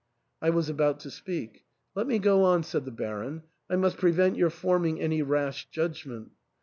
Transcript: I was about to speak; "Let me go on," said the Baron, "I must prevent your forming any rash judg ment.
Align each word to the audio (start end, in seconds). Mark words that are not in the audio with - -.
I 0.41 0.49
was 0.49 0.67
about 0.67 0.99
to 1.01 1.11
speak; 1.11 1.63
"Let 1.93 2.07
me 2.07 2.17
go 2.17 2.41
on," 2.43 2.63
said 2.63 2.85
the 2.85 2.91
Baron, 2.91 3.43
"I 3.69 3.75
must 3.75 3.97
prevent 3.97 4.35
your 4.35 4.49
forming 4.49 4.99
any 4.99 5.21
rash 5.21 5.69
judg 5.69 6.07
ment. 6.07 6.31